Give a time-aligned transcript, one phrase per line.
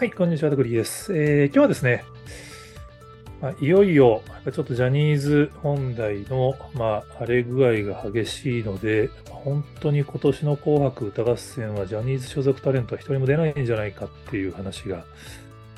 [0.00, 1.14] はい、こんにちは、たくりです。
[1.14, 2.06] えー、今日はですね、
[3.42, 15.04] まあ、いよいよ、ちょっとジャニーズ本題の、まあ、荒れ具合が激しいので、本当に今年の紅白歌合戦はジャニーズ所属タレントは一人も出ないんじゃないかっていう話が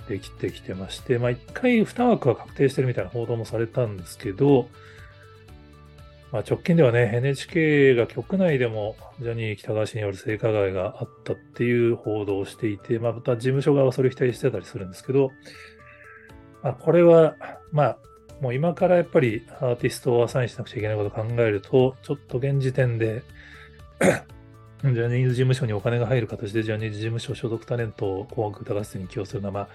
[0.09, 4.69] できてきてまして、まあ、一回二枠は確定してるみたいな報道もされたんですけど、
[6.33, 15.31] まあ、直近ではね、NHK が局内でもジャニー喜多川氏による性加害があったっていう報道をしていて、まあ、また事務所側はそれを否定してたりするんですけど、
[16.63, 17.37] まあ、これは、
[17.71, 17.99] まあ、
[18.41, 23.23] もう今からやっぱりアーティストをアサインしなくちゃいけないことを考えると、ちょっと現時点で
[24.83, 29.69] ジャニーズ事務所にお金が入る形でジャニーズ事務所所属タレントを紅白歌合戦に起用するのは、まあ、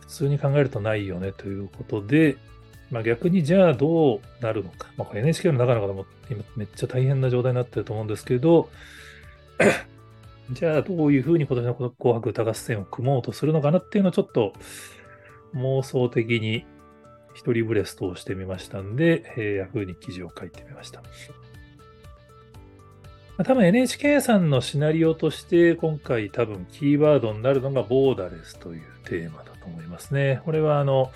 [0.00, 2.38] 普通に考えるとないよねということで、
[2.90, 4.88] まあ、逆にじゃあどうなるのか。
[4.96, 8.68] まあ、NHK の中の方も今めっちゃ大変な状態になってると思うんですけど、
[10.52, 14.52] じゃあどういうふうに今年の紅白歌合戦を組もうとするのかなっていうのをちょっと
[15.54, 16.64] 妄想的に
[17.34, 21.02] 一人ブレストをしてみましたんで、えー、Yahoo に記事を書いてみました。
[23.44, 30.40] 多分 NHK さんのシナリオとして今回多分キーワードになるのがボーダレスというテーマだと思いますね。
[30.46, 31.12] これはあの、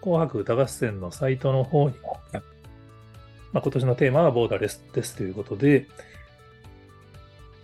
[0.00, 2.18] 紅白歌合戦のサイトの方にも、
[3.52, 5.86] まあ、今年のテーマはボーダレスですということで、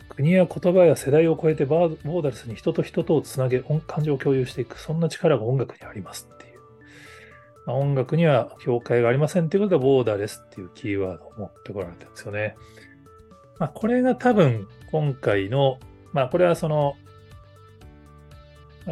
[0.08, 6.52] 国や言葉や世代を超えてボーダレスに人と人とをつなげ、感情を共有していく、そんな力が音楽にありますっていう。
[7.66, 12.56] まあ、音楽には境界がありませんということで、ボーダレスっていうキーワードを持ってこられてるんですよね。
[13.58, 15.78] まあ、これが多分今回の、
[16.12, 16.96] まあ、これはその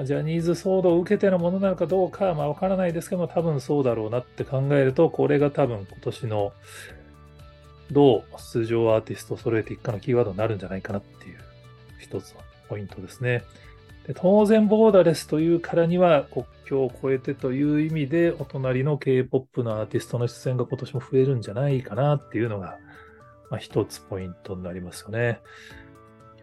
[0.05, 6.53] ジャニーズ騒動を受けてのものなのかどうかはまあ分からないですけども、多分そうだろうなって考えると、これが多分今年の
[7.91, 11.39] どう出場アーティストを揃えていくかのキーワードになるんじゃないかなっていう
[11.99, 13.43] 一つのポイントですね。
[14.07, 22.79] で当然、ボーダレスというからには国境を越えてという意味で、お隣の K-POP のアーティストの出演が今年も増えるんじゃないかなっていうのが、
[23.51, 25.41] まあ、一つポイントになりますよね。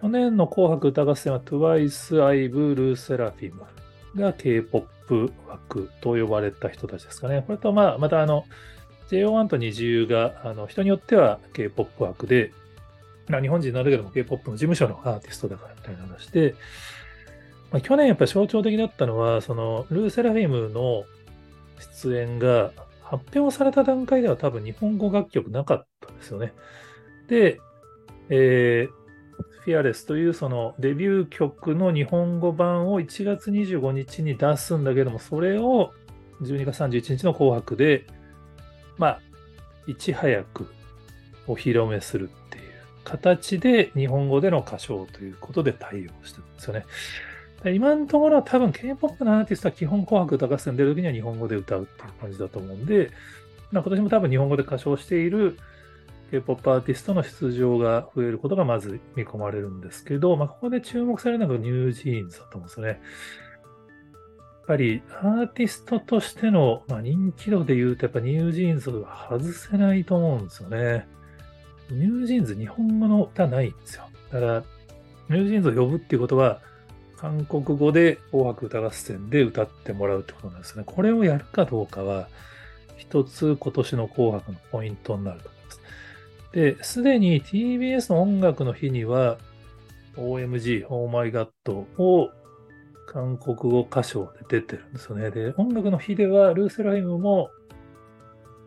[0.01, 3.61] 去年の紅白歌合戦は TWICE、IVE、ルーセラフィム
[4.15, 7.43] が K-POP 枠と呼ばれた人たちですかね。
[7.45, 8.45] これと、まあ、またあの、
[9.09, 12.51] JO1 と NiziU があの人によっては K-POP 枠で、
[13.27, 16.55] まあ、日本人なんだけども K-POP の事務所のアーティストだからみたいな話で、
[17.71, 21.05] まあ、去年やっぱり象徴的だったのは、そのルーセラフィムの
[21.79, 22.71] 出演が
[23.01, 26.53] 発表された段階では多分日本語楽曲なかったんですよね。
[27.27, 27.59] で、
[28.29, 29.06] えー、
[29.67, 35.91] フィアレスというそのデビュー曲の日本語版を1月25日に出すんだけども、それを
[36.41, 38.07] 12月31日の紅白で、
[38.97, 39.21] まあ、
[39.85, 40.67] いち早く
[41.47, 42.63] お披露目するっていう
[43.03, 46.85] 形で日本語での歌唱ということで対応してるんですよね。
[47.75, 53.11] 今のところは多分 K-POP のアーティストは基本紅白歌合戦出るときには日本語で歌うっていう感じだと思うんで、
[53.73, 55.57] まあ、今年も多分日本語で歌唱している
[56.31, 62.89] K-POP アーティストの出場が増えることがまず見込まれるんですけど、まあ、ここで注目されるのがニュージーンズだと思うんですよね。
[62.89, 62.99] やっ
[64.67, 71.07] ぱりアーティストとしての、まあ、人気度で言うと、やっぱ NewJeans は外せないと思うんですよね。
[71.89, 74.03] NewJeans、日本語の歌ないんですよ。
[74.31, 74.63] だから、
[75.29, 76.59] NewJeans を呼ぶっていうことは、
[77.15, 80.83] 韓国語で紅白歌合戦で歌ってもらうってことなんですね。
[80.85, 82.27] これをやるかどうかは、
[82.97, 85.49] 一つ今年の紅白のポイントになると
[86.53, 89.37] で、すでに TBS の音楽の日には、
[90.15, 91.47] OMG、Oh My God
[91.97, 92.31] を
[93.07, 95.29] 韓国語歌唱で出てるんですよね。
[95.31, 97.49] で、音楽の日では、 LE SSERAFIM も、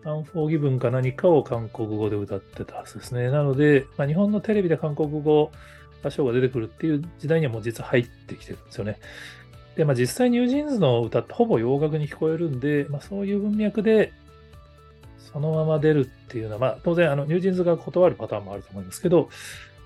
[0.04, 3.30] UNFORGIVEN か何かを韓国語で歌ってたはずですね。
[3.30, 5.50] なので、まあ、日本のテレビで韓国語
[6.00, 8.98] 歌唱が出てくるっていう時代にはもう実は入ってきてるんですよね。
[9.76, 14.12] で、まあ、実際 NewJeans の歌ってほぼ洋楽に聞こえるんで、まあ、そういう文脈で
[15.32, 19.28] そのまま出るっていうのは、まあ、当然、あの、 NewJeans が断るパターンもあると思いますけど、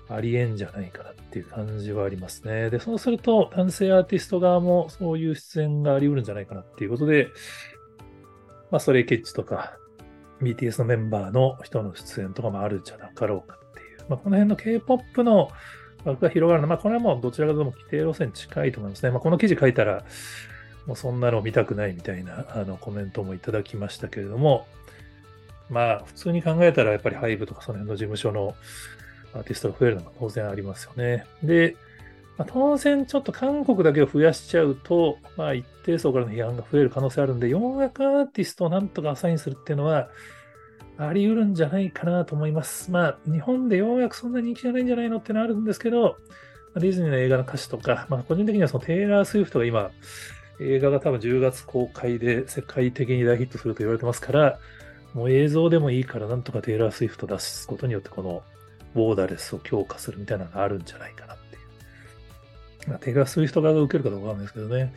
[0.09, 2.69] ありえんじゃないかなっていう感じはありますね。
[2.69, 7.29] で、そうすると、男性アーティスト側もそういう出演があり得るんじゃないかなっていうことで、
[8.71, 9.77] まあ、ストレイケッチとか、
[10.41, 14.05] BTS のメンバーの人の出演とかもあるんじゃなかろうかっていう。
[14.09, 15.49] まあ、この辺の K-POP の
[16.03, 19.11] 枠が広がるのは、まあ、これはもうどちらかというと規定路線近いと思いますね。
[19.11, 20.03] まあ、この記事書いたら、
[20.85, 24.67] もうそんなの見たくないみたいなあのコメントもいただきましたけれども、
[25.69, 28.55] まあ、普通に考えたら、やっぱりハイブとかその辺の事務所の
[29.33, 31.25] アーティストが増えるのが当然ありますよね。
[31.43, 31.75] で、
[32.37, 40.09] まあ、当然ちょっと韓国だけを増やしちゃうと、まあ一定層からの批判が増える可能性あるんで、洋楽アーティストをなんとかアサインするっていうのは、
[40.97, 42.91] あり得るんじゃないかなと思います。
[42.91, 46.17] まあ、日本で洋楽そんな人気じゃないんじゃないのってのはあるんですけど、
[46.75, 49.91] ディズニーの映画の歌詞とか、まあ、個人的にはそのテイラー・スウィフトが今、
[50.59, 54.59] 映画が多分10月公開で世界的に大ヒットすると言われてますから、
[55.15, 58.43] もう映像でもいいからなんとかテイラー・スウィフト出すことによってこの
[58.93, 61.59] ボーダレスを強化するみたいなのがあるんじゃないかなってい
[62.87, 62.89] う。
[62.89, 64.93] まあ、テイラー・スウィフト側が受けるかどうかわかんないですけどね。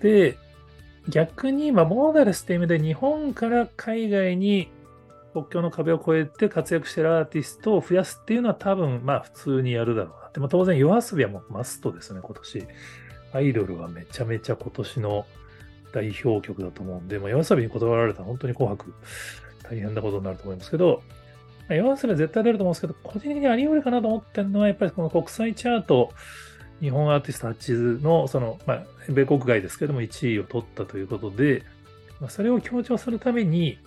[0.00, 0.38] で、
[1.08, 4.70] 逆に、まあ、ボーダレスっていう意味で日本から海外に
[5.32, 10.30] 国境の壁を越えて活躍してるアーティストを増やすっていうのは多分まあ普通にやるだろうな。
[10.32, 12.66] でも当然 yoasobi はもうマストですね、今年。
[13.32, 15.26] アイドルはめちゃめちゃ今年の
[15.94, 18.92] 代表曲だと思うんで、まあ、夜遊びに断られたら本当に紅白
[19.62, 21.02] 大変なことになると思いますけど、
[21.60, 26.12] まあ、夜遊びは絶対出ると思うんですけど、個人的にあり得るかなと思ってるのは、やっぱりこの国際チャート、
[26.80, 31.62] 日本アーティスト8の、その、まあ、米国外ですけども1位を取ったということで、
[32.20, 33.78] まあ、それを強調するために、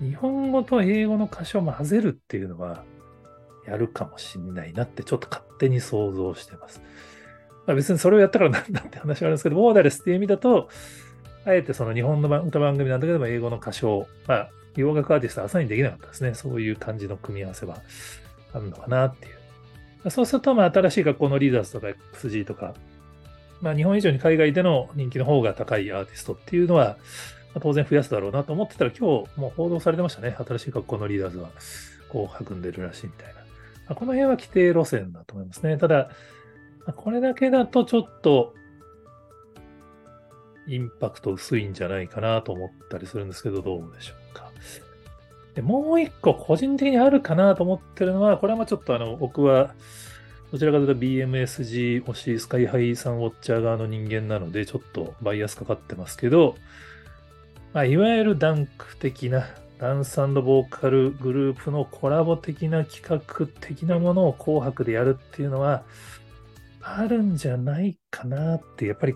[0.00, 2.84] 日本語と英語の歌詞を混ぜるっていうのは、
[3.66, 6.80] やるかもしんないなって、ちょっと勝手に想像してます。
[7.66, 10.68] ま、別にそれをやったからなんだって話はあるんですけど、ボーダレスっていう意味だと、
[11.48, 16.34] あえてその日本の歌番組なんだけども、英語の歌唱、まあ、洋楽アーティストは朝にできなかったですね。
[16.34, 17.78] そういう感じの組み合わせは
[18.52, 19.28] あるのかなってい
[20.04, 20.10] う。
[20.10, 22.74] そうすると、まあ、新しい学校のリーダーズとか XG とか、
[23.60, 26.96] まあ、日本以上に海外での人気の方が高いアーティストっていうのは、
[27.54, 30.36] ま、当然増やすだろうなと思ってたら、今日もう報道されてましたね。
[30.38, 31.50] 新しい学校のリーダーズは
[32.08, 33.34] こう育んでるらしいみたいな。
[33.34, 33.40] ま
[33.88, 35.76] あ、この辺は規定路線だと思いますね。
[35.78, 36.10] ただ、
[36.96, 38.54] これだけだとちょっと
[40.68, 44.50] インパクト薄いんじゃないかなと思ったりするんですけど、どうでしょうか。
[45.54, 49.74] でもう一個個人的にあるかなと思ってるのは、これはまあちょっとあの、僕は
[50.50, 56.56] どちらかというと BMSG 推しスカイハイさんウォッチャー側の人間なので、ちょっとバイアスかかってますけど、
[57.74, 59.46] まあ、いわゆるダンク的な、
[59.78, 65.84] ダンスボーカルグループのコラボ的な企画的なものを紅白でやるっていうのは、
[66.80, 69.14] あるんじゃないかなって、やっぱり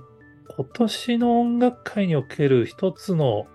[0.56, 3.46] 今年の音楽界における一つの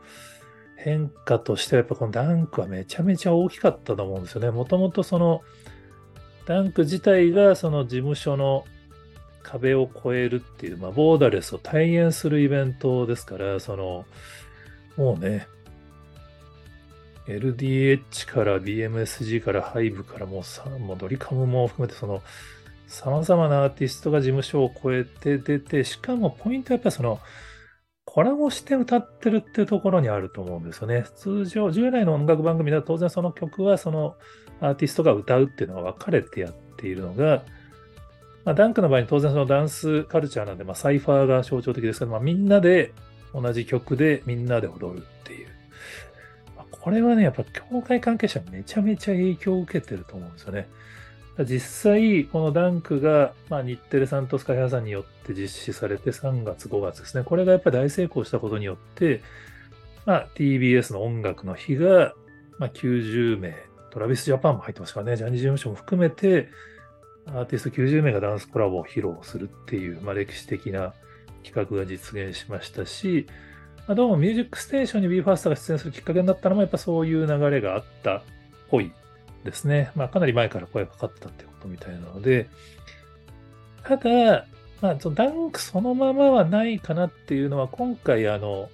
[0.76, 4.52] 変化としては、やっぱこのダンクはめちゃめちゃ大きかったと思うんですよね。
[4.52, 5.42] もともとその、
[6.46, 8.64] ダンク自体がその事務所の
[9.44, 14.06] 壁を越えるっていう、まあ、ボーダレスを体現するイベントですから、その、
[14.96, 15.48] もうね、
[17.28, 22.22] LDH から BMSG から HIVE からもうさ、もうドリカムも含めてその
[22.88, 27.20] 様々なアーティストが事務所を超えて出て、しかもポイントはやっぱりその、
[28.06, 31.06] コラボして歌ってるっていうところにあると思うんですよね。
[31.18, 34.16] 通常、従来の音楽番組では当然その曲はその
[34.62, 37.44] アーティストが歌うっていうのが分かれてやっているのが、
[38.46, 42.94] まあ、ダンクの場合に当然そのダンスカルチャーなんで、まあ、サイファーが象徴的ですけど、まあ、みんなで
[43.34, 45.48] 同じ曲でみんなで踊るっていう。
[46.72, 50.70] これはね、やっぱ協会関係者めちゃめちゃ影響を受けてると思うんですよね。
[51.46, 57.24] 実際、このダンクが、まあ、日テレさんとスカイハーさんによって実施されて3月、5月ですね。
[57.24, 59.22] これがやっぱり大成功したことによって、
[60.06, 62.16] まあ、TBS の音楽の日が、
[62.58, 63.56] まあ、90名、
[63.92, 66.50] トラビスジャパンも入ってますからね、ジャニーズ事務所も含めて、
[67.28, 70.94] アーティスト90名がダンスコラボを披露するっていう、まあ、歴史的な
[71.44, 73.28] 企画が実現しましたし、
[73.88, 78.22] まあ、どうもミュージックステーションに BE:FIRST が出演するきっかけになったのも、やっぱそういう流れがあったっ
[78.70, 78.92] ぽい
[79.48, 79.92] ですね。
[79.96, 82.48] まあ、かなり前から声がかかったってことみたいなので、
[83.84, 84.46] ただ、
[84.82, 88.70] まあ、ダンクそのままはないかなっていうのは、今回、あの、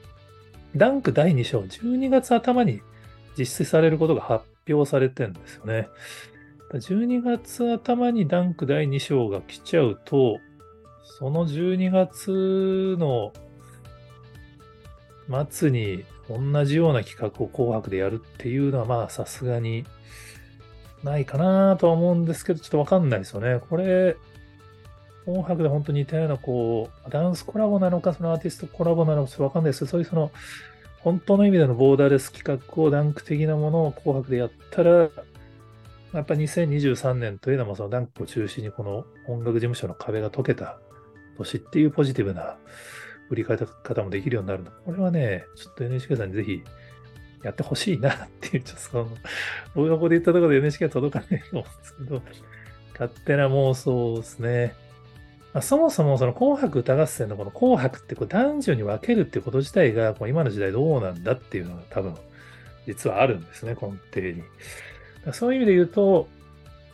[0.76, 2.82] ダンク第2章、12月頭に
[3.38, 5.88] 実施されることが発表されてんですよね。
[6.72, 10.40] 12月頭にダンク第2章が来ちゃうと、
[11.20, 13.32] その12月の
[15.50, 19.86] 末に同じような企画を紅白でやるっていうのは、まあさすがに
[21.04, 23.60] ないかなとは思うんですけど、ちょっとわかんないですよね。
[23.70, 24.16] これ、
[25.26, 30.32] 紅白で本当に似たような、こう、ダンスコラボなのか、そのアーティストコラボなのか、ちょっとわかんないですけど、そういうその、
[31.00, 35.10] 本当の意味でのボーダーレス企画をダンク的なものを紅白でやったら、
[36.14, 40.80] やっぱ2023年というのもそのダンクを中心にこの音楽事務所の壁が解けた
[41.38, 42.56] 年っていうポジティブな
[43.30, 43.66] 売り方
[44.04, 44.72] もできるようになるの。
[44.86, 46.64] これはね、ちょっと NHK さんにぜひ
[47.44, 49.10] やってほしいなっていう、 ちょっとその、
[49.76, 52.22] 僕がここで言ったところで NHK は届かないと思うんですけど、
[52.94, 54.76] 勝手な妄想ですね。
[55.54, 62.16] まあ、そもそもその紅白歌合戦のこの紅白ってこう男女に分けるってこと自体がこう今の時代どうなんだっていうのが多分
[62.88, 64.44] 実はあるんですね、根底に。
[65.32, 66.28] そういう意味で言うと、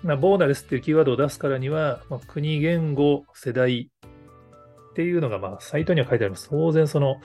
[0.03, 3.89] まあ、ボーダレスっていうキーワードを出すからには、まあ、国、言語、世代
[4.91, 6.49] っていうのが、まあ、サイトには書いてあります。
[6.49, 7.17] 当然その、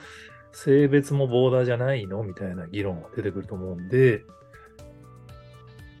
[0.55, 2.23] 性別もボーダーじゃないの？
[2.23, 4.23] みたいな議論が出てくると思うんで、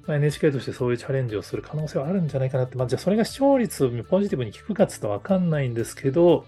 [0.07, 6.45] まあ、NHK としてそういうチャレンジをする可能性はあるんじゃないかなって、まあ、じゃあそれが視聴率をポジティブに効くかつとわかんないんですけど、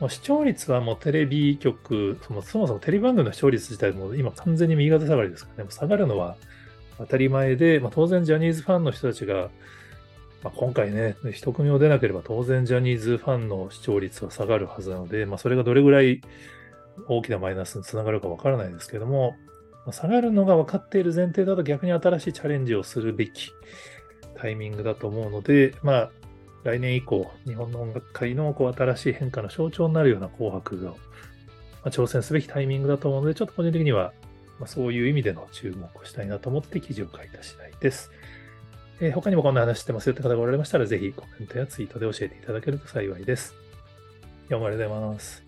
[0.00, 6.36] もう視聴率はもうテレビ局、そもそもテレビ番組の視聴率自体も今完全に右肩下がりですからね、もう下がるのは
[6.98, 9.48] 当たり前で、まあ、当然ジャニーズファンの人たちが、
[10.44, 16.20] まあ、今回ね、一組も出なければ当然ジャニーズファンの視聴率は下がるはずなので、まあ、それがどれぐらい
[17.06, 19.36] 大きなマイナスにつながるかわからないですけども、
[19.92, 23.52] 下がるのが分かっている前提だと逆に新しいチャレンジをするべき
[24.34, 26.10] タイミングだと思うので、まあ、
[26.64, 30.96] 来年以降、日本の音楽界のこう新しい変化の象徴になるような紅白が、ま
[31.84, 34.12] あ、挑戦すべきタイミングだと思うので、ちょっと個人的には、
[34.58, 38.10] まあ、そういう意味での注目をしたいなと思って記事を書いた次第です。
[39.00, 43.54] えー、他にもこんな話してますよって方がおられましたら、ぜひコメントやツイートで教えていただけると幸いです。
[44.50, 45.47] どうもありがとうございます。